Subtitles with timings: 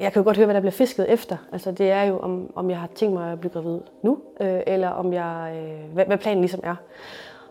[0.00, 1.36] Jeg kan jo godt høre, hvad der bliver fisket efter.
[1.52, 4.60] Altså, det er jo, om, om jeg har tænkt mig at blive gravid nu, øh,
[4.66, 6.74] eller om jeg, øh, hvad, hvad planen ligesom er.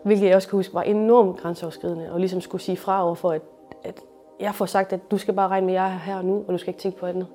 [0.04, 3.30] Hvilket jeg også kan huske var enormt grænseoverskridende, og ligesom skulle sige fra over for,
[3.30, 3.42] at,
[3.84, 4.00] at
[4.40, 6.44] jeg får sagt, at du skal bare regne med, at jeg er her og nu,
[6.48, 7.26] og du skal ikke tænke på andet.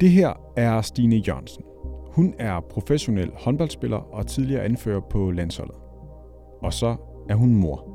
[0.00, 1.64] Det her er Stine Jørgensen.
[2.10, 5.76] Hun er professionel håndboldspiller og tidligere anfører på landsholdet.
[6.62, 6.96] Og så
[7.28, 7.93] er hun mor.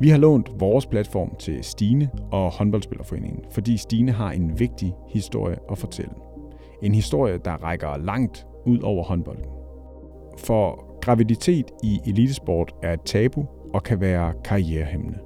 [0.00, 5.56] Vi har lånt vores platform til Stine og håndboldspillerforeningen, fordi Stine har en vigtig historie
[5.70, 6.10] at fortælle.
[6.82, 9.44] En historie, der rækker langt ud over håndbolden.
[10.38, 15.18] For graviditet i elitesport er et tabu og kan være karrierehæmmende.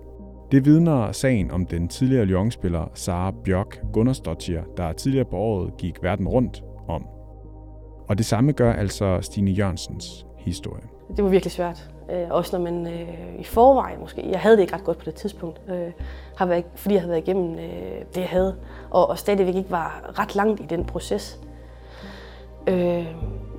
[0.53, 6.03] Det vidner sagen om den tidligere Lyon-spiller Sara Bjørk Gunnarsdottir, der tidligere på året gik
[6.03, 7.07] verden rundt om.
[8.09, 10.85] Og det samme gør altså Stine Jørgensens historie.
[11.17, 11.92] Det var virkelig svært.
[12.11, 15.05] Øh, også når man øh, i forvejen måske, jeg havde det ikke ret godt på
[15.05, 15.93] det tidspunkt, øh,
[16.37, 18.57] har været, fordi jeg havde været igennem øh, det, jeg havde,
[18.91, 21.41] og, og stadigvæk ikke var ret langt i den proces.
[22.67, 23.07] Øh,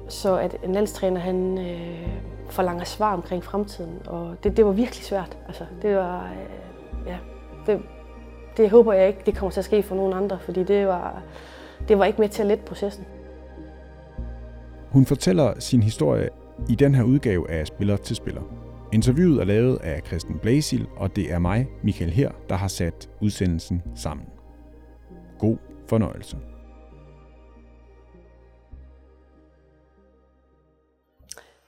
[0.08, 2.10] så at en landstræner, han øh,
[2.50, 5.38] forlanger svar omkring fremtiden, og det, det var virkelig svært.
[5.48, 7.18] Altså, det var, øh, ja,
[7.66, 7.82] det,
[8.58, 11.22] det håber jeg ikke, det kommer til at ske for nogen andre, fordi det var,
[11.88, 13.06] det var ikke med til at lette processen.
[14.92, 16.30] Hun fortæller sin historie
[16.70, 18.42] i den her udgave af Spiller til Spiller.
[18.94, 23.10] Interviewet er lavet af Christian Blasil, og det er mig, Michael Her, der har sat
[23.22, 24.26] udsendelsen sammen.
[25.40, 26.38] God fornøjelse.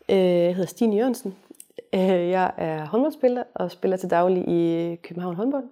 [0.10, 1.36] Øh, jeg hedder Stine Jørgensen.
[1.94, 5.66] Øh, jeg er håndboldspiller og spiller til daglig i København håndbold.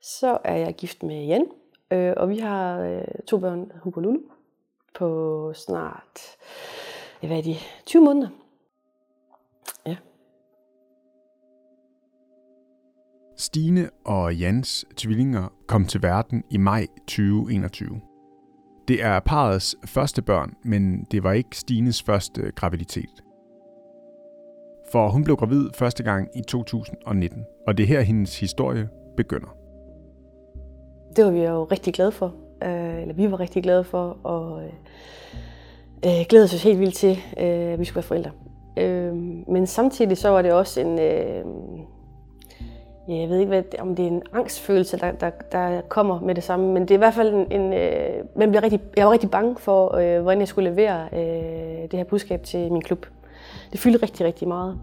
[0.00, 1.46] Så er jeg gift med Jan,
[1.90, 4.20] øh, og vi har to børn, Hugo og Lulu,
[4.94, 6.36] på snart
[7.26, 8.28] hvad er de, 20 måneder.
[13.42, 18.00] Stine og Jans tvillinger kom til verden i maj 2021.
[18.88, 23.22] Det er parets første børn, men det var ikke Stines første graviditet.
[24.92, 29.56] For hun blev gravid første gang i 2019, og det er her hendes historie begynder.
[31.16, 34.62] Det var vi jo rigtig glade for, øh, eller vi var rigtig glade for, og
[34.64, 34.72] øh,
[36.04, 38.30] øh, glæder os helt vildt til, øh, at vi skulle være forældre.
[38.78, 39.14] Øh,
[39.48, 41.44] men samtidig så var det også en, øh,
[43.08, 46.34] ja, jeg ved ikke, hvad, om det er en angstfølelse, der, der, der kommer med
[46.34, 49.06] det samme, men det er i hvert fald en, en øh, man bliver rigtig, jeg
[49.06, 52.82] var rigtig bange for, øh, hvordan jeg skulle levere øh, det her budskab til min
[52.82, 53.06] klub.
[53.72, 54.78] Det fyldte rigtig, rigtig meget.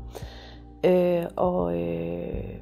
[0.85, 2.59] Øh, og øh,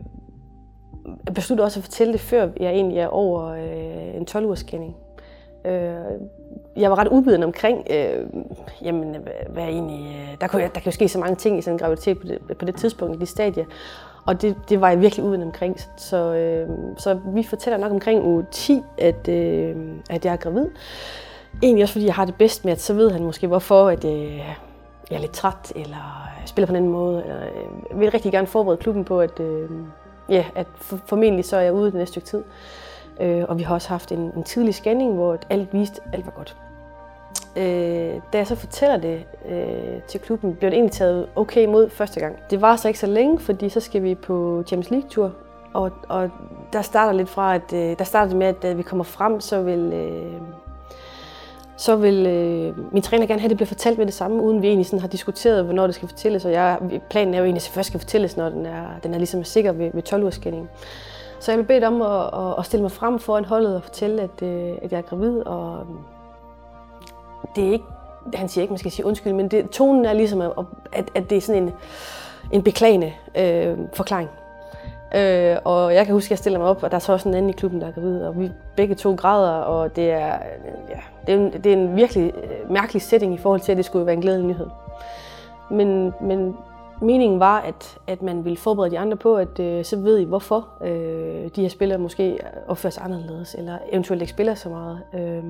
[1.25, 4.95] jeg besluttede også at fortælle det, før jeg egentlig er over øh, en 12-ugers scanning.
[5.65, 5.95] Øh,
[6.75, 8.25] jeg var ret uvidende omkring, øh,
[8.81, 9.15] jamen,
[9.49, 11.73] hvad er egentlig, øh, der, kunne, der kan jo ske så mange ting i sådan
[11.73, 13.65] en graviditet på det, på det tidspunkt, i de stadier.
[14.27, 15.79] Og det, det var jeg virkelig uden omkring.
[15.97, 19.75] Så, øh, så vi fortæller nok omkring uge 10, at, øh,
[20.09, 20.65] at jeg er gravid.
[21.63, 24.05] Egentlig også fordi jeg har det bedst med, at så ved han måske hvorfor, at
[24.05, 24.37] øh,
[25.09, 27.23] jeg er lidt træt, eller spiller på en anden måde.
[27.23, 27.39] Eller,
[27.89, 29.69] jeg vil rigtig gerne forberede klubben på, at, øh,
[30.29, 32.43] ja, at for, formentlig så er jeg ude det næste stykke tid.
[33.19, 36.25] Øh, og vi har også haft en, en tidlig scanning, hvor alt viste, at alt
[36.25, 36.57] var godt.
[37.57, 41.89] Øh, da jeg så fortæller det øh, til klubben, blev det egentlig taget okay imod
[41.89, 42.35] første gang.
[42.49, 45.33] Det var så ikke så længe, fordi så skal vi på Champions League-tur,
[45.73, 46.29] og, og
[46.73, 49.39] der starter lidt fra, at øh, der starter det med, at da vi kommer frem,
[49.39, 50.41] så vil, øh,
[51.77, 54.61] så vil øh, min træner gerne have, at det bliver fortalt med det samme, uden
[54.61, 56.45] vi egentlig sådan har diskuteret, hvornår det skal fortælles.
[56.45, 59.13] Og jeg, planen er jo egentlig, at det først skal fortælles, når den er, den
[59.13, 60.39] er ligesom sikker ved, ved 12 ugers
[61.39, 64.41] Så jeg blev bedt om at, at, stille mig frem foran holdet og fortælle, at,
[64.43, 65.85] øh, at jeg er gravid, og
[67.55, 67.85] det er ikke,
[68.33, 71.37] han siger ikke, man skal sige undskyld, men det, tonen er ligesom, at, at det
[71.37, 71.71] er sådan en,
[72.51, 74.29] en beklagende øh, forklaring.
[75.15, 77.29] Øh, og jeg kan huske, at jeg stiller mig op, og der er så også
[77.29, 80.33] en anden i klubben, der er gravid, og vi begge to græder, og det er,
[80.89, 83.77] ja, det er, en, det er en virkelig øh, mærkelig setting i forhold til, at
[83.77, 84.67] det skulle være en glædelig nyhed.
[85.71, 86.57] Men, men
[87.01, 90.23] meningen var, at, at man ville forberede de andre på, at øh, så ved I,
[90.23, 95.01] hvorfor øh, de her spillere måske opfører sig anderledes, eller eventuelt ikke spiller så meget.
[95.13, 95.43] Øh,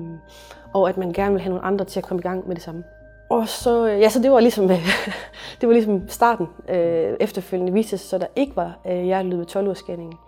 [0.74, 2.62] og at man gerne vil have nogle andre til at komme i gang med det
[2.64, 2.84] samme.
[3.30, 4.68] Og så, øh, ja, så det var ligesom,
[5.60, 6.46] det var ligesom starten.
[6.68, 10.18] Øh, efterfølgende viste sig, så der ikke var øh, hjertelyd ved 12 scanningen.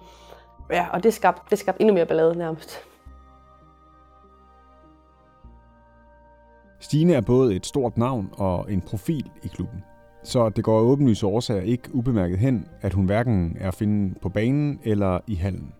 [0.72, 2.78] Ja, og det skabte, det skabte endnu mere ballade nærmest.
[6.80, 9.84] Stine er både et stort navn og en profil i klubben.
[10.22, 14.14] Så det går af åbenlyse årsager ikke ubemærket hen, at hun hverken er at finde
[14.22, 15.72] på banen eller i hallen.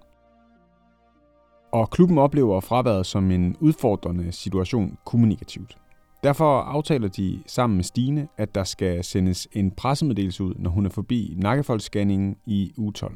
[1.73, 5.77] Og klubben oplever fraværet som en udfordrende situation kommunikativt.
[6.23, 10.87] Derfor aftaler de sammen med Stine, at der skal sendes en pressemeddelelse ud, når hun
[10.87, 13.13] er forbi nakkefoldsscanningen i uge 12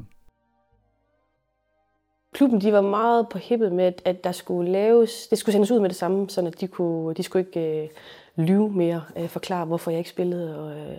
[2.35, 5.79] klubben de var meget på hippet med, at der skulle laves, det skulle sendes ud
[5.79, 7.89] med det samme, så de, kunne, de skulle ikke øh,
[8.35, 10.97] lyve mere, øh, forklare, hvorfor jeg ikke spillede, og øh,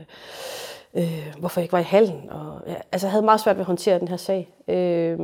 [0.94, 2.30] øh, hvorfor jeg ikke var i hallen.
[2.30, 4.48] Og, ja, altså, jeg havde meget svært ved at håndtere den her sag.
[4.68, 5.18] Øh,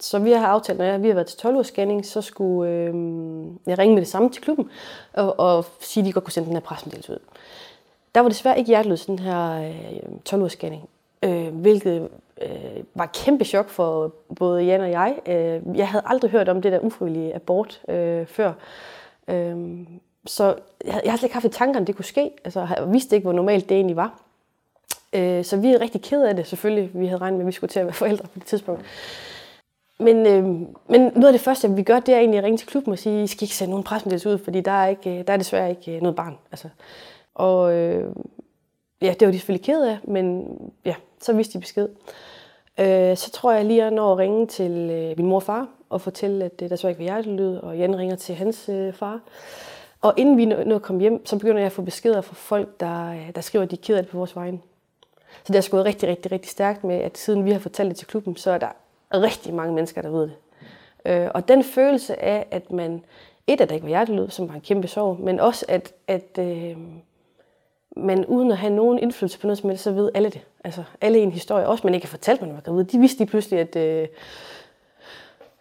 [0.00, 2.70] så vi har aftalt, når jeg, vi har været til 12 ugers scanning, så skulle
[2.70, 2.94] øh,
[3.66, 4.70] jeg ringe med det samme til klubben,
[5.12, 7.18] og, og sige, at de godt kunne sende den her pressemeddelelse ud.
[8.14, 10.88] Der var desværre ikke hjerteløs den her øh, 12 ugers scanning,
[11.22, 12.08] øh, hvilket
[12.42, 15.16] øh, var et kæmpe chok for både Jan og jeg.
[15.26, 18.52] Øh, jeg havde aldrig hørt om det der ufrivillige abort øh, før.
[19.28, 19.78] Øh,
[20.26, 22.30] så jeg, jeg har slet ikke haft i tankerne, at det kunne ske.
[22.44, 24.20] Altså, jeg vidste ikke, hvor normalt det egentlig var.
[25.12, 26.90] Øh, så vi er rigtig ked af det, selvfølgelig.
[26.94, 28.82] Vi havde regnet med, at vi skulle til at være forældre på det tidspunkt.
[29.98, 30.44] Men, øh,
[30.88, 32.98] men noget af det første, vi gør, det er egentlig at ringe til klubben og
[32.98, 35.36] sige, I skal ikke sende nogen presmeddelelse ud, fordi der er, ikke, øh, der er
[35.36, 36.38] desværre ikke øh, noget barn.
[36.52, 36.68] Altså.
[37.34, 38.14] Og øh,
[39.02, 40.46] ja, det var de selvfølgelig ked af, men
[40.84, 41.88] ja, så vidste de besked.
[42.80, 45.68] Øh, så tror jeg lige, at når at ringe til øh, min mor og far
[45.90, 48.92] og fortælle, at øh, der så ikke var hjertelyd, og Jan ringer til hans øh,
[48.92, 49.20] far.
[50.00, 52.80] Og inden vi nåede at komme hjem, så begynder jeg at få beskeder fra folk,
[52.80, 54.58] der, øh, der skriver, at de er ked af det på vores vegne.
[55.30, 57.88] Så det er altså gået rigtig, rigtig, rigtig stærkt med, at siden vi har fortalt
[57.88, 58.68] det til klubben, så er der
[59.12, 60.34] rigtig mange mennesker, der ved det.
[61.04, 63.04] Øh, og den følelse af, at man,
[63.46, 66.38] et, at der ikke var hjertelyd, som var en kæmpe sorg, men også, at, at
[66.38, 66.76] øh,
[67.96, 70.40] men uden at have nogen indflydelse på noget som helst, så ved alle det.
[70.64, 72.84] Altså alle en historie, også man ikke har fortalt, man var gravid.
[72.84, 74.08] De vidste lige pludselig, at, øh,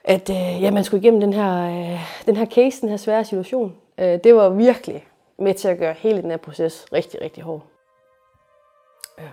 [0.03, 3.25] at øh, ja, man skulle igennem den her, øh, den her case, den her svære
[3.25, 3.75] situation.
[3.97, 5.07] Øh, det var virkelig
[5.39, 7.63] med til at gøre hele den her proces rigtig, rigtig hård.
[9.19, 9.29] Ja.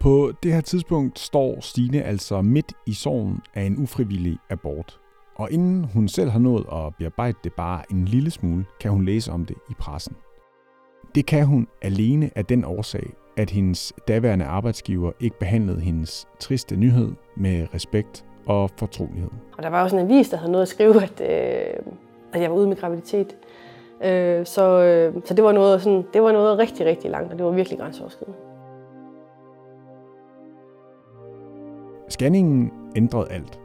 [0.00, 5.01] På det her tidspunkt står Stine altså midt i sorgen af en ufrivillig abort.
[5.42, 9.04] Og inden hun selv har nået at bearbejde det bare en lille smule, kan hun
[9.04, 10.16] læse om det i pressen.
[11.14, 16.76] Det kan hun alene af den årsag, at hendes daværende arbejdsgiver ikke behandlede hendes triste
[16.76, 19.30] nyhed med respekt og fortrolighed.
[19.56, 21.92] Og der var også en avis, der havde noget at skrive, at, øh,
[22.32, 23.36] at jeg var ude med graviditet.
[24.04, 27.38] Øh, så, øh, så det var noget sådan, det var noget rigtig, rigtig langt, og
[27.38, 28.38] det var virkelig grænseoverskridende.
[32.08, 33.61] Scanningen ændrede alt,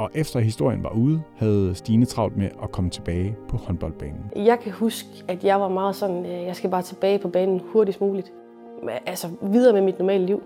[0.00, 4.30] og efter historien var ude, havde Stine travlt med at komme tilbage på håndboldbanen.
[4.36, 7.62] Jeg kan huske, at jeg var meget sådan, øh, jeg skal bare tilbage på banen
[7.72, 8.32] hurtigst muligt.
[9.06, 10.42] Altså videre med mit normale liv,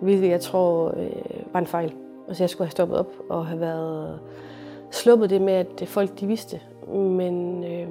[0.00, 1.94] hvilket jeg tror øh, var en fejl.
[2.28, 4.20] Altså jeg skulle have stoppet op og have været
[4.90, 6.60] sluppet det med, at folk de vidste.
[6.94, 7.88] Men øh,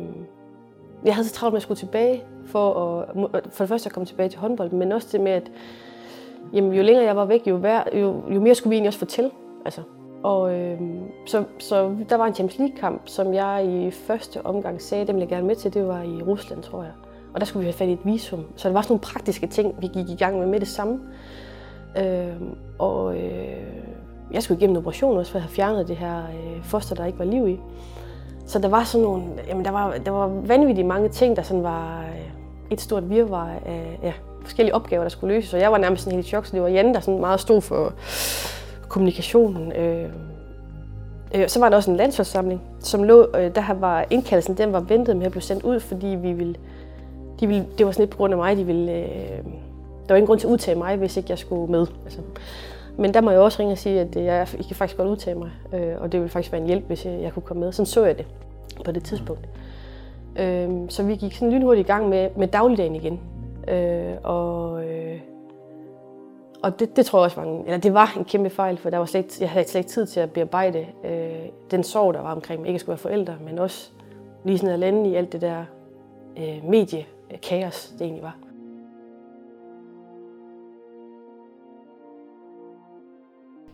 [1.06, 3.00] jeg havde så travlt med at skulle tilbage for,
[3.34, 5.52] at, for det første at komme tilbage til håndbold, men også det med, at
[6.54, 9.00] jamen, jo længere jeg var væk, jo, vær, jo, jo mere skulle vi egentlig også
[9.00, 9.32] fortælle.
[9.66, 9.82] Altså,
[10.24, 10.80] og øh,
[11.26, 15.28] så, så der var en Champions League-kamp, som jeg i første omgang sagde, dem ville
[15.30, 15.74] jeg gerne med til.
[15.74, 16.92] Det var i Rusland, tror jeg.
[17.34, 18.46] Og der skulle vi have fat i et visum.
[18.56, 21.00] Så der var sådan nogle praktiske ting, vi gik i gang med med det samme.
[21.98, 22.42] Øh,
[22.80, 23.58] og øh,
[24.32, 27.06] jeg skulle igennem en operation også, for at have fjernet det her øh, foster, der
[27.06, 27.60] ikke var liv i.
[28.46, 31.64] Så der var sådan nogle, jamen der var, der var vanvittigt mange ting, der sådan
[31.64, 32.32] var øh,
[32.72, 35.54] et stort virvar af ja, forskellige opgaver, der skulle løses.
[35.54, 37.40] Og jeg var nærmest sådan helt i chok, så det var Jan, der sådan meget
[37.40, 37.94] stod for
[38.92, 39.72] kommunikationen.
[39.72, 40.10] Øh,
[41.36, 44.80] øh, så var der også en landsholdssamling, som lå, øh, der var indkaldelsen, den var
[44.80, 46.56] ventet med at blive sendt ud, fordi vi ville,
[47.40, 49.44] de ville, det var sådan lidt på grund af mig, de ville, øh,
[50.08, 51.88] der var ingen grund til at udtage mig, hvis ikke jeg skulle med.
[52.04, 52.20] Altså.
[52.98, 55.10] Men der må jeg også ringe og sige, at øh, jeg, I kan faktisk godt
[55.10, 57.64] udtage mig, øh, og det ville faktisk være en hjælp, hvis jeg, jeg kunne komme
[57.64, 57.72] med.
[57.72, 58.26] Sådan så jeg det
[58.86, 59.50] på det tidspunkt.
[60.40, 63.20] Øh, så vi gik sådan lynhurtigt i gang med, med dagligdagen igen.
[63.68, 65.20] Øh, og øh,
[66.64, 68.90] og det, det tror jeg også var en, eller det var en kæmpe fejl, for
[68.90, 72.22] der var slet, jeg havde slet ikke tid til at bearbejde øh, den sorg, der
[72.22, 72.68] var omkring mig.
[72.68, 73.92] Ikke at skulle være forældre, men også
[74.46, 75.66] lige sådan at lande i alt det der
[76.38, 78.38] øh, mediekaos, det egentlig var.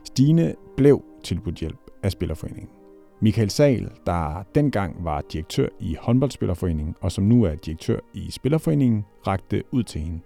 [0.03, 2.69] Stine blev tilbudt hjælp af Spillerforeningen.
[3.19, 9.05] Michael Sal, der dengang var direktør i håndboldspillerforeningen, og som nu er direktør i Spillerforeningen,
[9.27, 10.19] rakte ud til hende.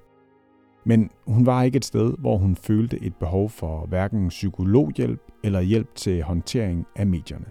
[0.84, 5.62] Men hun var ikke et sted, hvor hun følte et behov for hverken psykologhjælp eller
[5.62, 7.46] hjælp til håndtering af medierne.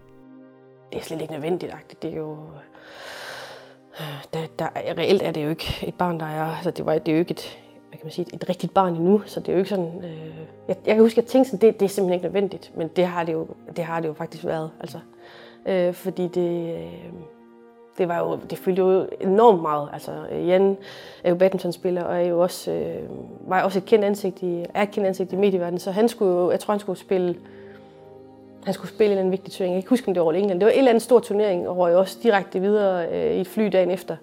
[0.92, 2.02] Det er slet ikke nødvendigt.
[2.02, 2.36] Det er jo...
[4.00, 4.68] Øh, der, der,
[4.98, 6.44] reelt er det jo ikke et barn, der er...
[6.44, 7.58] Altså det, var, det er jo ikke et,
[7.88, 10.04] hvad kan man sige, et rigtigt barn endnu, så det er jo ikke sådan...
[10.04, 10.36] Øh,
[10.68, 12.88] jeg, jeg kan huske, at jeg tænkte sådan, det, det er simpelthen ikke nødvendigt, men
[12.96, 13.46] det har det jo,
[13.76, 14.70] det har det jo faktisk været.
[14.80, 14.98] Altså,
[15.66, 16.74] øh, fordi det...
[16.74, 17.12] Øh,
[17.98, 19.88] det, var jo, det fyldte jo enormt meget.
[19.92, 20.76] Altså, Jan
[21.24, 23.02] er jo badmintonspiller og er jo også, øh,
[23.48, 26.32] var også et kendt ansigt i, er et kendt ansigt i medieverdenen, så han skulle
[26.32, 27.36] jo, jeg tror, han skulle spille
[28.64, 29.74] han skulle spille en eller anden vigtig turnering.
[29.74, 30.60] Jeg kan ikke huske, om det var over England.
[30.60, 33.46] Det var en eller anden stor turnering, og røg også direkte videre øh, i et
[33.46, 34.16] fly dagen efter.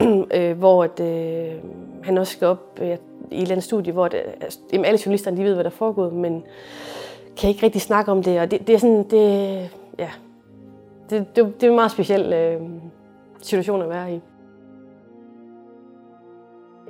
[0.36, 1.54] øh, hvor at, øh,
[2.02, 2.98] han også skal op øh, i et
[3.30, 6.12] eller andet studie, hvor det, øh, altså, alle journalisterne de ved, hvad der er foregået,
[6.12, 6.44] men
[7.36, 10.10] kan ikke rigtig snakke om det, og det, det er sådan, det, ja,
[11.12, 12.60] det, det, det er en meget speciel øh,
[13.42, 14.20] situation at være i.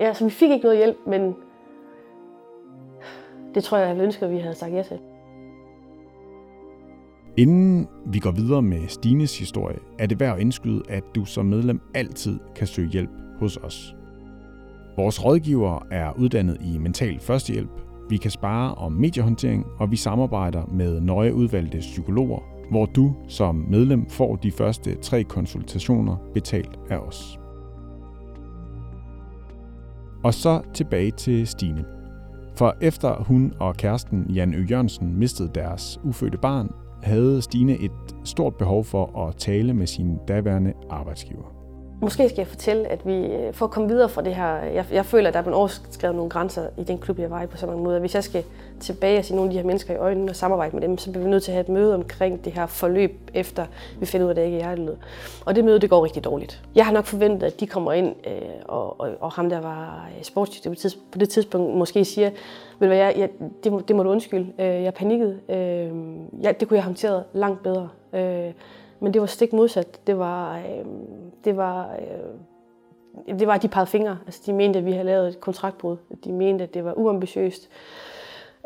[0.01, 1.35] Ja, så vi fik ikke noget hjælp, men
[3.55, 4.99] det tror jeg, jeg ville ønske, at vi havde sagt ja til.
[7.37, 11.47] Inden vi går videre med Stines historie, er det værd at indskyde, at du som
[11.47, 13.97] medlem altid kan søge hjælp hos os.
[14.97, 17.71] Vores rådgiver er uddannet i mental førstehjælp.
[18.09, 23.55] Vi kan spare om mediehåndtering, og vi samarbejder med nøje udvalgte psykologer, hvor du som
[23.55, 27.39] medlem får de første tre konsultationer betalt af os.
[30.25, 31.85] Og så tilbage til Stine.
[32.57, 34.67] For efter hun og kæresten Jan Ø.
[34.71, 36.71] Jørgensen mistede deres ufødte barn,
[37.03, 37.91] havde Stine et
[38.25, 41.62] stort behov for at tale med sin daværende arbejdsgiver.
[42.03, 44.87] Måske skal jeg fortælle, at vi øh, for at komme videre fra det her, jeg,
[44.93, 47.47] jeg føler, at der er blevet overskrevet nogle grænser i den klub, jeg var i
[47.47, 48.01] på så mange måder.
[48.01, 48.45] Hvis jeg skal
[48.81, 51.11] tilbage og se nogle af de her mennesker i øjnene og samarbejde med dem, så
[51.11, 53.67] bliver vi nødt til at have et møde omkring det her forløb, efter
[54.01, 54.97] vi finder ud af, at det ikke er hjertelød.
[55.47, 56.63] Og det møde, det går rigtig dårligt.
[56.75, 58.33] Jeg har nok forventet, at de kommer ind, øh,
[58.65, 62.31] og, og, og ham, der var øh, sportsdirektør på det tidspunkt, måske siger,
[62.79, 63.29] vil du jeg, jeg,
[63.65, 65.39] det, må, det må du undskylde, øh, jeg panikkede.
[66.43, 67.89] Ja, det kunne jeg have håndteret langt bedre.
[69.03, 70.07] Men det var stik modsat.
[70.07, 70.85] Det var, øh,
[71.45, 74.19] det var, øh, det var, at de pegede fingre.
[74.27, 75.97] Altså, de mente, at vi havde lavet et kontraktbrud.
[76.25, 77.69] De mente, at det var uambitiøst.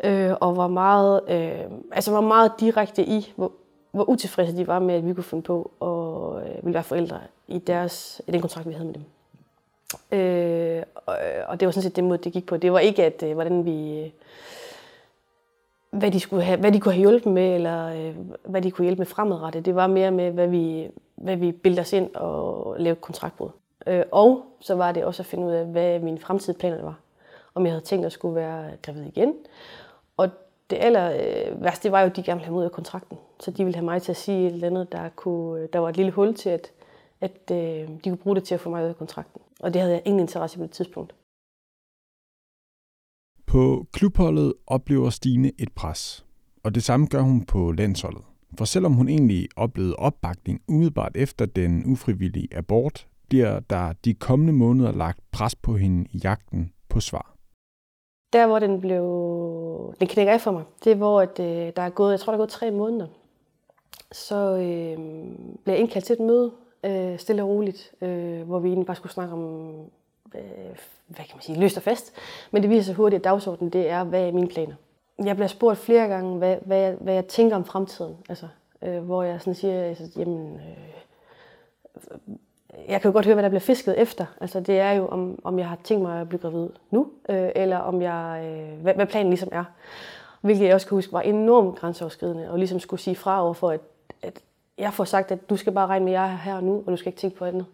[0.03, 3.51] Øh, og var meget, øh, altså var meget direkte i, hvor,
[3.91, 7.19] hvor utilfredse de var med, at vi kunne finde på at øh, ville være forældre
[7.47, 9.03] i, deres, i den kontrakt, vi havde med dem.
[10.19, 11.15] Øh, og,
[11.47, 12.57] og det var sådan set det måde, det gik på.
[12.57, 13.99] Det var ikke, at øh, hvordan vi...
[13.99, 14.09] Øh,
[15.97, 18.85] hvad de, skulle have, hvad de kunne have hjulpet med, eller øh, hvad de kunne
[18.85, 19.65] hjælpe med fremadrettet.
[19.65, 23.49] Det var mere med, hvad vi, hvad vi bildte os ind og lavede kontraktbrud.
[23.87, 26.99] Øh, og så var det også at finde ud af, hvad mine fremtidige planer var.
[27.55, 29.33] Om jeg havde tænkt at skulle være gravid igen.
[30.17, 30.29] Og
[30.69, 32.71] det aller øh, værste, det var jo, at de gerne ville have mig ud af
[32.71, 33.17] kontrakten.
[33.39, 35.79] Så de ville have mig til at sige et eller andet, der, kunne, øh, der
[35.79, 36.71] var et lille hul til, at,
[37.21, 39.41] at øh, de kunne bruge det til at få mig ud af kontrakten.
[39.59, 41.13] Og det havde jeg ingen interesse i på det tidspunkt.
[43.47, 46.25] På klubholdet oplever Stine et pres,
[46.63, 48.21] og det samme gør hun på landsholdet.
[48.57, 54.53] For selvom hun egentlig oplevede opbakning umiddelbart efter den ufrivillige abort, bliver der de kommende
[54.53, 57.35] måneder lagt pres på hende i jagten på svar.
[58.33, 59.03] Der, hvor den blev...
[59.99, 62.31] Den knækker af for mig, det er, hvor at, øh, der er gået, jeg tror,
[62.31, 63.07] der er gået tre måneder.
[64.11, 64.97] Så øh,
[65.63, 66.51] blev jeg indkaldt til et møde,
[66.83, 69.75] øh, stille og roligt, øh, hvor vi egentlig bare skulle snakke om
[70.37, 70.75] øh,
[71.07, 72.13] hvad kan man sige, lyst og fast.
[72.51, 74.75] Men det viser sig hurtigt, at dagsordenen det er, hvad er mine planer.
[75.23, 78.17] Jeg bliver spurgt flere gange, hvad, hvad, jeg, hvad jeg tænker om fremtiden.
[78.29, 78.47] Altså,
[78.81, 80.97] øh, hvor jeg sådan siger, altså, jamen, øh,
[82.87, 84.25] jeg kan jo godt høre, hvad der bliver fisket efter.
[84.41, 87.49] Altså, det er jo, om, om jeg har tænkt mig at blive gravid nu, øh,
[87.55, 89.63] eller om jeg, øh, hvad, hvad planen ligesom er.
[90.41, 93.69] Hvilket jeg også kan huske var enormt grænseoverskridende, og ligesom skulle sige fra over for,
[93.69, 93.81] at,
[94.21, 94.41] at
[94.77, 96.91] jeg får sagt, at du skal bare regne med, at jeg er her nu, og
[96.91, 97.65] du skal ikke tænke på andet.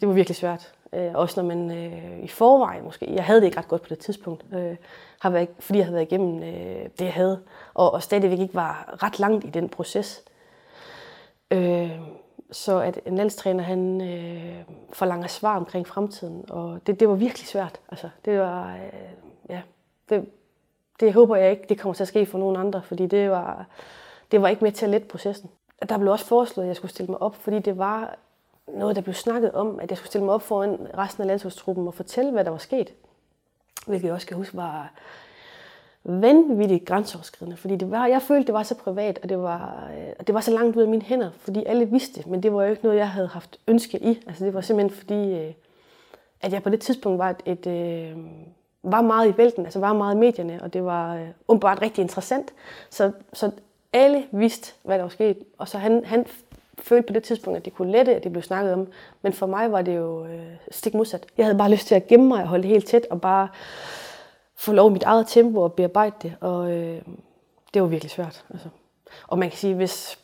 [0.00, 0.72] Det var virkelig svært.
[0.94, 3.88] Øh, også når man øh, i forvejen måske, jeg havde det ikke ret godt på
[3.88, 4.76] det tidspunkt, øh,
[5.18, 7.40] har været, fordi jeg havde været igennem øh, det, jeg havde,
[7.74, 10.24] og, og stadigvæk ikke var ret langt i den proces.
[11.50, 11.90] Øh,
[12.50, 17.46] så at en landstræner, han øh, forlanger svar omkring fremtiden, og det, det var virkelig
[17.46, 17.80] svært.
[17.90, 19.10] Altså, det var, øh,
[19.48, 19.62] ja,
[20.08, 20.28] det,
[21.00, 23.66] det håber jeg ikke, det kommer til at ske for nogen andre, fordi det var,
[24.32, 25.50] det var ikke med til at lette processen.
[25.88, 28.16] Der blev også foreslået, at jeg skulle stille mig op, fordi det var
[28.74, 31.86] noget, der blev snakket om, at jeg skulle stille mig op foran resten af landsholdstruppen
[31.86, 32.92] og fortælle, hvad der var sket.
[33.86, 34.92] Hvilket jeg også kan huske var
[36.04, 40.26] vanvittigt grænseoverskridende, fordi det var, jeg følte, det var så privat, og det var, øh,
[40.26, 42.70] det var så langt ud af mine hænder, fordi alle vidste, men det var jo
[42.70, 44.22] ikke noget, jeg havde haft ønske i.
[44.26, 45.52] Altså, det var simpelthen fordi, øh,
[46.40, 48.16] at jeg på det tidspunkt var, et, et, øh,
[48.82, 52.02] var meget i vælten, altså var meget i medierne, og det var øh, umiddelbart rigtig
[52.02, 52.52] interessant.
[52.90, 53.50] Så, så
[53.92, 56.26] alle vidste, hvad der var sket, og så han, han
[56.78, 58.88] følte på det tidspunkt, at det kunne lette, at det blev snakket om.
[59.22, 61.26] Men for mig var det jo øh, stik modsat.
[61.36, 63.48] Jeg havde bare lyst til at gemme mig og holde det helt tæt, og bare
[64.56, 66.34] få lov mit eget tempo og bearbejde det.
[66.40, 67.02] Og øh,
[67.74, 68.44] det var virkelig svært.
[68.50, 68.68] Altså.
[69.28, 70.18] Og man kan sige, hvis...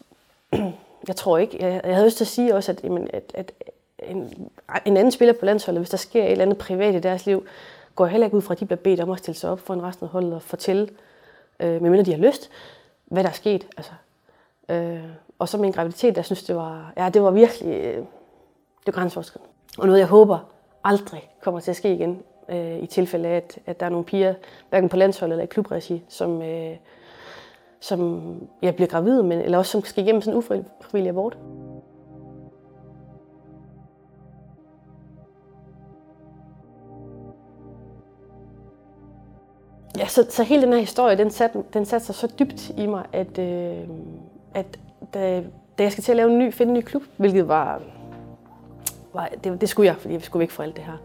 [1.08, 1.56] jeg tror ikke...
[1.60, 3.52] Jeg, jeg havde lyst til at sige også, at, jamen, at, at
[3.98, 4.50] en,
[4.84, 7.46] en anden spiller på landsholdet, hvis der sker et eller andet privat i deres liv,
[7.94, 9.60] går jeg heller ikke ud fra, at de bliver bedt om at stille sig op
[9.60, 10.88] for en resten af holdet og fortælle,
[11.60, 12.50] øh, medmindre de har lyst,
[13.04, 13.66] hvad der er sket.
[13.76, 13.92] Altså,
[14.68, 15.04] Øh,
[15.38, 18.04] og så min graviditet, jeg synes, det var, ja, det var virkelig øh,
[18.86, 19.52] det var grænseoverskridende.
[19.78, 20.38] Og noget, jeg håber
[20.84, 24.04] aldrig kommer til at ske igen, øh, i tilfælde af, at, at der er nogle
[24.04, 24.34] piger,
[24.68, 26.76] hverken på landshold eller i klubregi, som, øh,
[27.80, 28.32] som
[28.62, 31.38] ja, bliver gravide, men, eller også som skal igennem sådan en ufrivillig abort.
[39.98, 42.86] Ja, så, så hele den her historie, den satte den sat sig så dybt i
[42.86, 43.88] mig, at, øh,
[44.54, 44.78] at
[45.14, 45.42] da,
[45.78, 47.80] da jeg skal til at lave en ny, finde en ny klub, hvilket var,
[49.14, 50.96] var det, det skulle jeg, fordi vi skulle væk fra alt det her,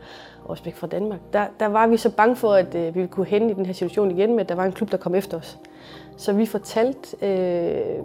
[0.45, 3.07] også væk fra Danmark, der, der var vi så bange for, at øh, vi ville
[3.07, 5.15] kunne hende i den her situation igen med, at der var en klub, der kom
[5.15, 5.59] efter os.
[6.17, 8.03] Så vi fortalte øh,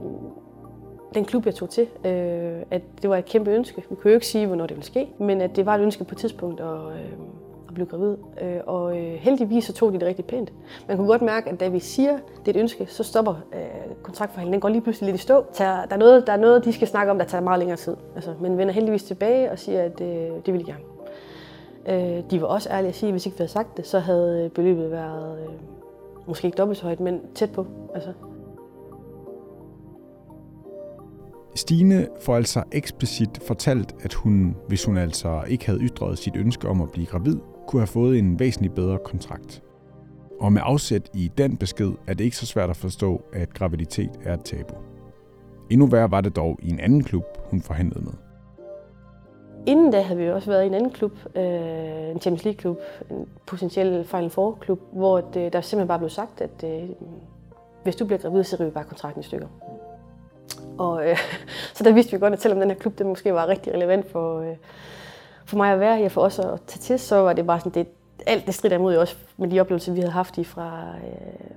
[1.14, 3.85] den klub, jeg tog til, øh, at det var et kæmpe ønske.
[3.90, 6.04] Vi kunne jo ikke sige, hvornår det ville ske, men at det var et ønske
[6.04, 7.12] på et tidspunkt og øh,
[7.68, 8.16] at blive gravid.
[8.42, 10.52] Øh, og øh, heldigvis så tog de det rigtig pænt.
[10.88, 13.94] Man kunne godt mærke, at da vi siger, det er et ønske, så stopper øh,
[14.02, 14.52] kontraktforhandlingen.
[14.52, 15.44] Den går lige pludselig lidt i stå.
[15.58, 17.76] Der, der, er noget, der er noget, de skal snakke om, der tager meget længere
[17.76, 17.96] tid.
[18.14, 20.84] Altså, men vender heldigvis tilbage og siger, at øh, det vil de gerne.
[21.88, 23.98] Øh, de var også ærlige at sige, at hvis ikke vi havde sagt det, så
[23.98, 25.48] havde øh, beløbet været øh,
[26.26, 27.66] måske ikke dobbelt så højt, men tæt på.
[27.94, 28.12] Altså,
[31.54, 36.68] Stine får altså eksplicit fortalt, at hun, hvis hun altså ikke havde ytret sit ønske
[36.68, 37.37] om at blive gravid,
[37.68, 39.62] kunne have fået en væsentligt bedre kontrakt.
[40.40, 44.10] Og med afsæt i den besked er det ikke så svært at forstå, at graviditet
[44.25, 44.75] er et tabu.
[45.70, 48.12] Endnu værre var det dog i en anden klub, hun forhandlede med.
[49.66, 52.78] Inden da havde vi også været i en anden klub, øh, en Champions League-klub,
[53.10, 56.88] en potentiel Final Four-klub, hvor det, øh, der simpelthen bare blev sagt, at øh,
[57.82, 59.48] hvis du bliver gravid, så river vi bare kontrakten i stykker.
[60.78, 61.18] Og, øh,
[61.75, 64.10] så der vidste vi godt, at selvom den her klub det måske var rigtig relevant
[64.10, 64.56] for, øh,
[65.49, 67.73] for mig at være her, for os at tage til, så var det bare sådan,
[67.73, 67.87] det,
[68.26, 71.50] alt det strider imod også med de oplevelser, vi havde haft i fra, øh,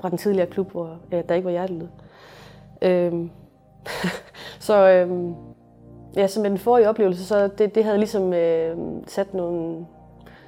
[0.00, 1.86] fra den tidligere klub, hvor øh, der ikke var hjertelyd.
[2.82, 3.30] Øhm,
[4.66, 5.32] så øh,
[6.16, 8.76] ja, så med den forrige oplevelse, så det, det havde ligesom øh,
[9.06, 9.86] sat nogle,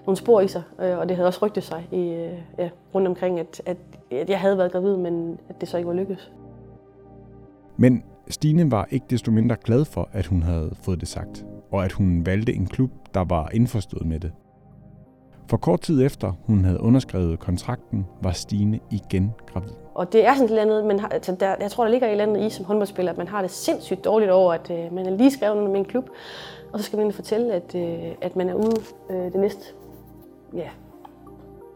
[0.07, 3.09] nogle spor i sig, øh, og det havde også rygtet sig i, øh, ja, rundt
[3.09, 3.76] omkring, at, at,
[4.11, 6.33] at jeg havde været gravid, men at det så ikke var lykkedes.
[7.76, 11.84] Men Stine var ikke desto mindre glad for, at hun havde fået det sagt, og
[11.84, 14.32] at hun valgte en klub, der var indforstået med det.
[15.50, 19.70] For kort tid efter hun havde underskrevet kontrakten, var Stine igen gravid.
[19.94, 22.06] Og det er sådan et eller andet, man har, altså der, jeg tror, der ligger
[22.06, 24.94] et eller andet i som håndboldspiller, at man har det sindssygt dårligt over, at øh,
[24.94, 26.11] man er lige skrevet med en klub,
[26.72, 28.76] og så skal man fortælle, at, øh, at man er ude
[29.11, 29.64] øh, det næste
[30.54, 30.68] ja,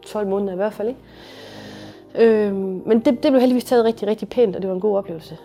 [0.05, 0.87] 12 måneder i hvert fald.
[0.87, 0.99] Ikke?
[2.47, 2.55] Øh,
[2.87, 5.37] men det, det blev heldigvis taget rigtig, rigtig pænt, og det var en god oplevelse.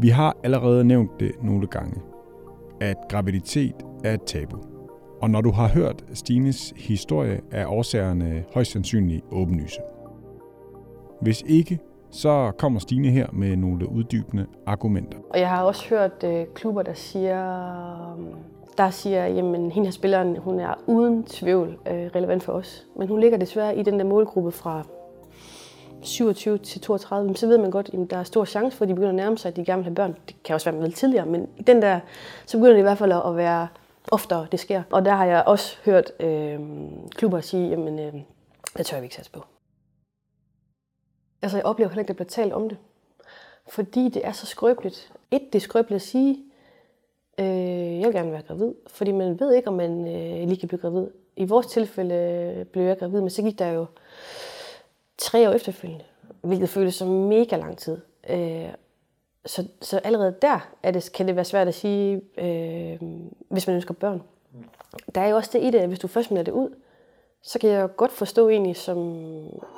[0.00, 2.00] Vi har allerede nævnt det nogle gange,
[2.80, 4.56] at graviditet er et tabu.
[5.22, 9.80] Og når du har hørt Stines historie, er årsagerne højst sandsynligt åbenlyse.
[11.20, 11.78] Hvis ikke,
[12.10, 15.18] så kommer Stine her med nogle uddybende argumenter.
[15.30, 17.42] Og jeg har også hørt øh, klubber, der siger,
[18.12, 18.26] øhm,
[18.78, 22.86] der siger, jamen hende her spilleren, hun er uden tvivl øh, relevant for os.
[22.98, 24.82] Men hun ligger desværre i den der målgruppe fra
[26.02, 28.94] 27 til 32, så ved man godt, at der er stor chance for, at de
[28.94, 30.16] begynder at nærme sig, at de gerne vil have børn.
[30.28, 32.00] Det kan også være lidt tidligere, men i den der,
[32.46, 33.68] så begynder det i hvert fald at være
[34.10, 34.82] oftere, det sker.
[34.90, 36.60] Og der har jeg også hørt øh,
[37.10, 38.12] klubber sige, jamen, øh,
[38.76, 39.44] det tør vi ikke satse på.
[41.42, 42.78] Altså, jeg oplever heller ikke, at der bliver talt om det.
[43.68, 45.12] Fordi det er så skrøbeligt.
[45.30, 46.38] Et, det er skrøbeligt at sige,
[47.38, 48.74] øh, jeg vil gerne være gravid.
[48.86, 51.06] Fordi man ved ikke, om man øh, lige kan blive gravid.
[51.36, 53.86] I vores tilfælde øh, blev jeg gravid, men så gik der jo
[55.18, 56.04] tre år efterfølgende,
[56.40, 57.98] hvilket føles som mega lang tid.
[58.30, 58.68] Øh,
[59.46, 63.00] så, så allerede der er det, kan det være svært at sige, øh,
[63.48, 64.22] hvis man ønsker børn.
[65.14, 66.68] Der er jo også det i det, at hvis du først melder det ud,
[67.42, 69.22] så kan jeg godt forstå egentlig som,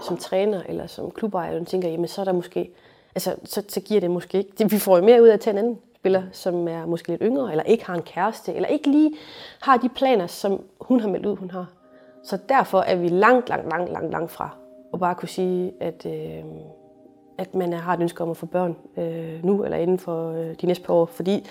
[0.03, 2.71] som træner eller som klubejer, at tænker, jamen så er der måske,
[3.15, 5.53] altså så, så giver det måske ikke, vi får jo mere ud af at tage
[5.53, 8.91] en anden spiller, som er måske lidt yngre, eller ikke har en kæreste, eller ikke
[8.91, 9.17] lige
[9.61, 11.67] har de planer, som hun har meldt ud, hun har.
[12.25, 14.60] Så derfor er vi langt, langt, langt, langt, langt fra
[14.93, 16.45] og bare kunne sige, at, øh,
[17.39, 20.55] at man har et ønske om at få børn øh, nu eller inden for øh,
[20.61, 21.07] de næste par år.
[21.07, 21.47] Fordi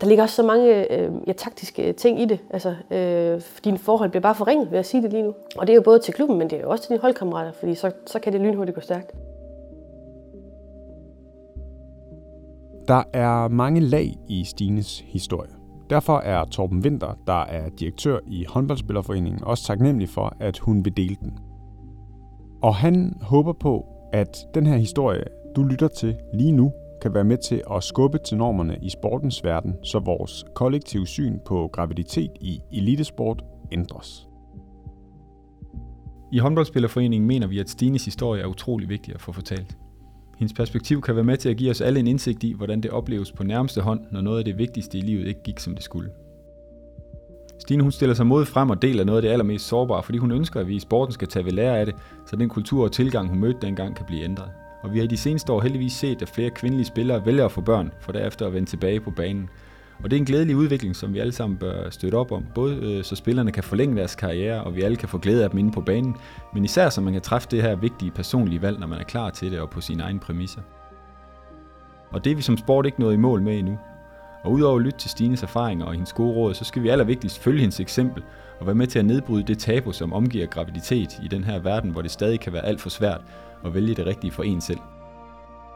[0.00, 2.38] der ligger også så mange øh, ja, taktiske ting i det.
[2.50, 5.34] Altså, øh, dine forhold bliver bare forringet ved at sige det lige nu.
[5.56, 7.52] Og det er jo både til klubben, men det er jo også til dine holdkammerater,
[7.52, 9.12] fordi så, så kan det lynhurtigt gå stærkt.
[12.88, 15.50] Der er mange lag i Stines historie.
[15.90, 20.96] Derfor er Torben Winter, der er direktør i håndboldspillerforeningen, også taknemmelig for, at hun vil
[20.96, 21.38] dele den.
[22.64, 25.24] Og han håber på, at den her historie,
[25.56, 26.72] du lytter til lige nu,
[27.02, 31.38] kan være med til at skubbe til normerne i sportens verden, så vores kollektive syn
[31.46, 34.28] på graviditet i elitesport ændres.
[36.32, 39.78] I håndboldspillerforeningen mener vi, at Stines historie er utrolig vigtig at få fortalt.
[40.38, 42.90] Hendes perspektiv kan være med til at give os alle en indsigt i, hvordan det
[42.90, 45.82] opleves på nærmeste hånd, når noget af det vigtigste i livet ikke gik, som det
[45.82, 46.10] skulle.
[47.64, 50.32] Stine hun stiller sig mod frem og deler noget af det allermest sårbare, fordi hun
[50.32, 51.94] ønsker, at vi i sporten skal tage ved lære af det,
[52.26, 54.48] så den kultur og tilgang, hun mødte dengang, kan blive ændret.
[54.82, 57.52] Og vi har i de seneste år heldigvis set, at flere kvindelige spillere vælger at
[57.52, 59.48] få børn, for derefter at vende tilbage på banen.
[60.02, 62.76] Og det er en glædelig udvikling, som vi alle sammen bør støtte op om, både
[62.76, 65.58] øh, så spillerne kan forlænge deres karriere, og vi alle kan få glæde af dem
[65.58, 66.16] inde på banen,
[66.54, 69.30] men især så man kan træffe det her vigtige personlige valg, når man er klar
[69.30, 70.60] til det og på sine egne præmisser.
[72.10, 73.78] Og det er vi som sport ikke nået i mål med endnu.
[74.44, 77.38] Og udover at lytte til Stines erfaringer og hendes gode råd, så skal vi allervigtigst
[77.38, 78.22] følge hendes eksempel
[78.60, 81.90] og være med til at nedbryde det tabu, som omgiver graviditet i den her verden,
[81.90, 83.20] hvor det stadig kan være alt for svært
[83.64, 84.78] at vælge det rigtige for en selv.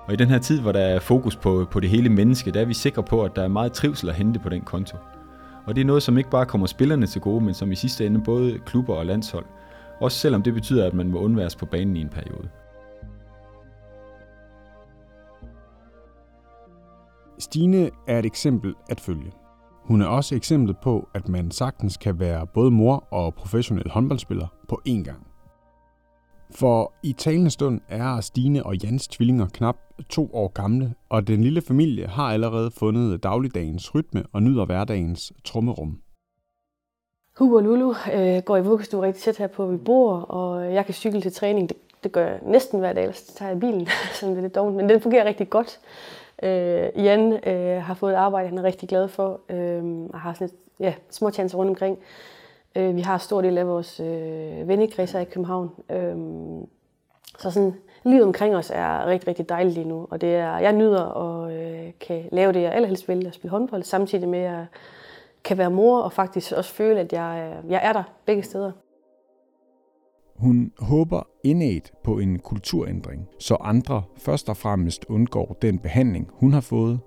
[0.07, 2.61] Og i den her tid, hvor der er fokus på, på det hele menneske, der
[2.61, 4.97] er vi sikre på, at der er meget trivsel at hente på den konto.
[5.67, 8.07] Og det er noget, som ikke bare kommer spillerne til gode, men som i sidste
[8.07, 9.45] ende både klubber og landshold.
[10.01, 12.49] Også selvom det betyder, at man må undværes på banen i en periode.
[17.39, 19.33] Stine er et eksempel at følge.
[19.85, 24.47] Hun er også eksemplet på, at man sagtens kan være både mor og professionel håndboldspiller
[24.69, 25.27] på én gang.
[26.51, 29.77] For i talende stund er Stine og Jans tvillinger knap
[30.11, 35.33] to år gamle, og den lille familie har allerede fundet dagligdagens rytme og nyder hverdagens
[35.45, 35.99] trummerum.
[37.39, 40.75] Hugo og Lulu øh, går i vuggestue rigtig tæt her på, hvor vi bor, og
[40.75, 41.69] jeg kan cykle til træning.
[41.69, 43.89] Det, det gør jeg næsten hver dag, ellers tager jeg bilen,
[44.21, 44.77] som det er lidt dårligt.
[44.77, 45.81] Men den fungerer rigtig godt.
[46.43, 50.33] Øh, Jan øh, har fået et arbejde, han er rigtig glad for, øh, og har
[50.33, 51.99] sådan et, ja, små chancer rundt omkring.
[52.77, 55.71] Øh, vi har en stor del af vores øh, vennekredser i København.
[55.91, 56.17] Øh,
[57.39, 57.75] så sådan,
[58.05, 60.07] livet omkring os er rigtig, rigtig dejligt lige nu.
[60.11, 63.51] Og det er, jeg nyder og øh, kan lave det, jeg allerhelst vil, at spille
[63.51, 64.67] håndbold, samtidig med, at jeg
[65.45, 68.73] kan være mor og faktisk også føle, at jeg, øh, jeg er der begge steder.
[70.39, 76.53] Hun håber indet på en kulturændring, så andre først og fremmest undgår den behandling, hun
[76.53, 77.01] har fået,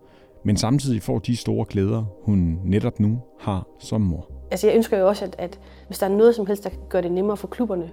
[0.44, 4.32] men samtidig får de store glæder, hun netop nu har som mor.
[4.52, 6.80] Altså jeg ønsker jo også, at, at hvis der er noget som helst, der kan
[6.90, 7.90] gøre det nemmere for klubberne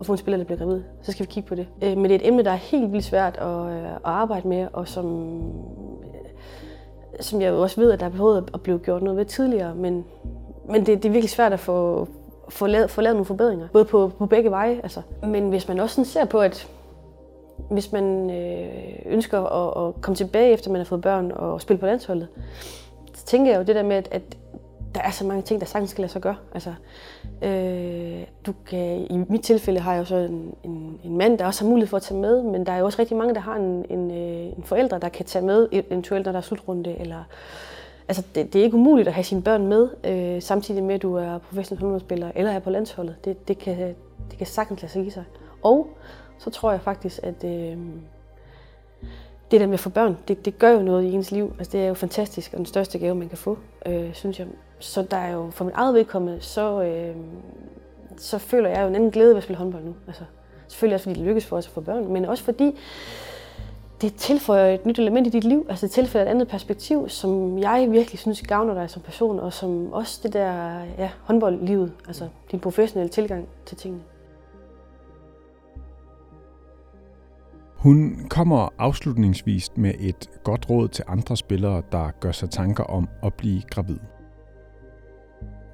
[0.00, 1.68] at få en spiller, der bliver gravid, så skal vi kigge på det.
[1.82, 4.48] Øh, men det er et emne, der er helt vildt svært at, øh, at arbejde
[4.48, 5.36] med, og som,
[6.02, 6.30] øh,
[7.20, 10.04] som jeg også ved, at der er behov at blive gjort noget ved tidligere, men,
[10.68, 12.08] men det, det er virkelig svært at få,
[12.48, 14.80] få lavet, få lavet nogle forbedringer, både på, på begge veje.
[14.82, 15.02] Altså.
[15.22, 16.68] Men hvis man også sådan ser på, at
[17.70, 21.80] hvis man øh, ønsker at, at komme tilbage efter man har fået børn og spille
[21.80, 22.28] på landsholdet,
[23.14, 24.22] så tænker jeg jo det der med, at, at
[24.94, 26.36] der er så mange ting, der sagtens skal lade sig gøre.
[26.54, 26.74] Altså,
[27.42, 31.46] øh, du kan, I mit tilfælde har jeg jo så en, en, en mand, der
[31.46, 33.40] også har mulighed for at tage med, men der er jo også rigtig mange, der
[33.40, 36.96] har en, en, øh, en forældre, der kan tage med, eventuelt når der er slutrunde,
[37.00, 37.24] eller
[38.08, 41.02] altså, det, det er ikke umuligt at have sine børn med, øh, samtidig med, at
[41.02, 43.16] du er professionel håndboldspiller eller er på landsholdet.
[43.24, 43.94] Det, det, kan,
[44.30, 45.24] det kan sagtens lade sig give sig.
[45.62, 45.88] Og
[46.38, 47.76] så tror jeg faktisk, at øh,
[49.50, 51.54] det der med at få børn, det, det gør jo noget i ens liv.
[51.58, 54.46] Altså, det er jo fantastisk, og den største gave, man kan få, øh, synes jeg.
[54.78, 57.16] Så der er jo, for mit eget vedkommende, så, øh,
[58.16, 59.94] så føler jeg jo en anden glæde ved at spille håndbold nu.
[60.06, 60.22] Altså,
[60.68, 62.76] selvfølgelig også, fordi det lykkes for os at få børn, men også fordi,
[64.00, 67.58] det tilføjer et nyt element i dit liv, altså det tilføjer et andet perspektiv, som
[67.58, 72.28] jeg virkelig synes gavner dig som person, og som også det der ja, håndboldlivet, altså
[72.50, 74.02] din professionelle tilgang til tingene.
[77.76, 83.08] Hun kommer afslutningsvis med et godt råd til andre spillere, der gør sig tanker om
[83.22, 83.98] at blive gravid.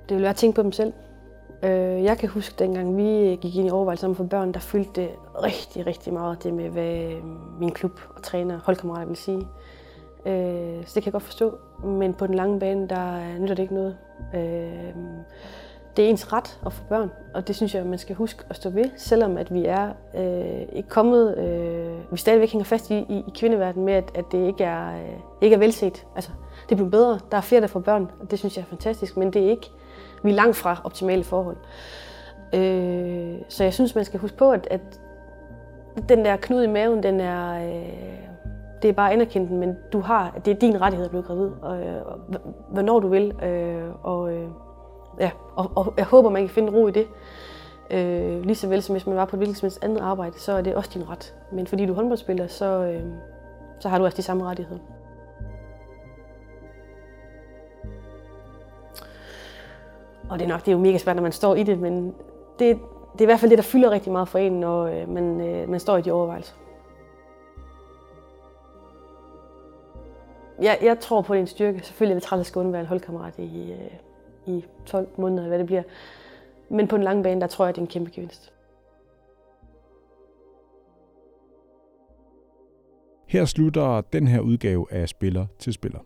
[0.08, 0.92] Det vil være at tænke på dem selv.
[1.64, 5.00] Øh, jeg kan huske, dengang vi gik ind i overvejelser om for børn, der fyldte
[5.00, 5.10] det
[5.42, 7.24] rigtig, rigtig meget det med, hvad øh,
[7.60, 9.48] min klub og træner, holdkammerater vil sige.
[10.26, 11.58] Øh, så det kan jeg godt forstå.
[11.84, 13.96] Men på den lange bane, der nytter det ikke noget.
[14.34, 14.94] Øh,
[15.96, 18.56] det er ens ret at få børn, og det synes jeg, man skal huske at
[18.56, 22.94] stå ved, selvom at vi er øh, ikke kommet, øh, vi stadigvæk hænger fast i,
[22.94, 26.06] i, i kvindeverdenen med, at, at det ikke er, øh, ikke er velset.
[26.14, 26.30] Altså,
[26.68, 27.20] det bliver bedre.
[27.30, 29.50] Der er flere, der får børn, og det synes jeg er fantastisk, men det er
[29.50, 29.70] ikke,
[30.24, 31.56] vi er langt fra optimale forhold.
[32.54, 35.00] Øh, så jeg synes, man skal huske på, at, at
[36.08, 38.18] den der knude i maven, den er, øh,
[38.82, 41.80] det er bare anerkendt, men du har, det er din rettighed at blive gravid, og,
[41.80, 42.18] øh, og
[42.70, 44.48] hvornår du vil, øh, og, øh,
[45.20, 47.06] ja, og, og jeg håber, man kan finde ro i det.
[47.90, 50.38] Øh, lige så vel som hvis man var på et hvilket som helst andet arbejde,
[50.40, 51.34] så er det også din ret.
[51.52, 53.02] Men fordi du er håndboldspiller, så, øh,
[53.80, 54.80] så har du også de samme rettigheder.
[60.30, 62.14] Og det er nok det er jo mega svært, når man står i det, men
[62.58, 62.78] det,
[63.12, 65.40] det er i hvert fald det, der fylder rigtig meget for en, når øh, man,
[65.40, 66.54] øh, man står i de overvejelser.
[70.62, 71.80] Jeg, jeg tror på, det er en styrke.
[71.82, 75.58] Selvfølgelig er det træt at skal undvære en holdkammerat i, øh, i 12 måneder, hvad
[75.58, 75.82] det bliver.
[76.68, 78.52] Men på den lange bane, der tror jeg, det er en kæmpe gevinst.
[83.26, 86.00] Her slutter den her udgave af Spiller til Spiller.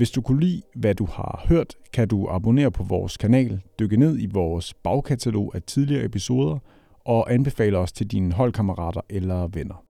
[0.00, 3.96] Hvis du kunne lide, hvad du har hørt, kan du abonnere på vores kanal, dykke
[3.96, 6.58] ned i vores bagkatalog af tidligere episoder
[7.04, 9.84] og anbefale os til dine holdkammerater eller venner.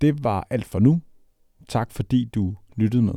[0.00, 1.00] Det var alt for nu.
[1.68, 3.14] Tak fordi du lyttede med.